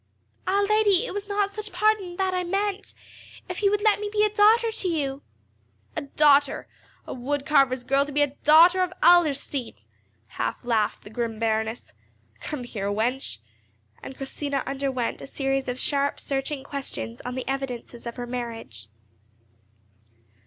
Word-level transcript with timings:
"Ah, 0.47 0.65
lady, 0.67 1.05
it 1.05 1.13
was 1.13 1.27
not 1.29 1.51
such 1.51 1.71
pardon 1.71 2.15
that 2.15 2.33
I 2.33 2.43
meant. 2.43 2.95
If 3.47 3.61
you 3.61 3.69
would 3.69 3.83
let 3.83 3.99
me 3.99 4.09
be 4.11 4.23
a 4.23 4.33
daughter 4.33 4.71
to 4.71 4.87
you." 4.87 5.21
"A 5.95 6.01
daughter! 6.01 6.67
A 7.05 7.13
wood 7.13 7.45
carver's 7.45 7.83
girl 7.83 8.03
to 8.07 8.11
be 8.11 8.23
a 8.23 8.33
daughter 8.43 8.81
of 8.81 8.91
Adlerstein!" 9.03 9.75
half 10.29 10.65
laughed 10.65 11.03
the 11.03 11.11
grim 11.11 11.37
Baroness. 11.37 11.93
"Come 12.39 12.63
here, 12.63 12.87
wench," 12.89 13.41
and 14.01 14.17
Christina 14.17 14.63
underwent 14.65 15.21
a 15.21 15.27
series 15.27 15.67
of 15.67 15.79
sharp 15.79 16.19
searching 16.19 16.63
questions 16.63 17.21
on 17.21 17.35
the 17.35 17.47
evidences 17.47 18.07
of 18.07 18.15
her 18.15 18.25
marriage. 18.25 18.87